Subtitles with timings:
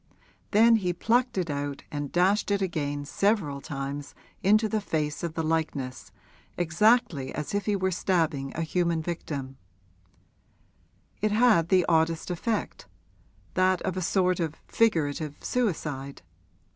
[0.49, 5.35] Then he plucked it out and dashed it again several times into the face of
[5.35, 6.11] the likeness,
[6.57, 9.57] exactly as if he were stabbing a human victim:
[11.21, 12.87] it had the oddest effect
[13.53, 16.23] that of a sort of figurative suicide.